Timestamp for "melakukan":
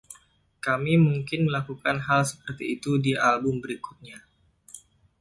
1.47-1.97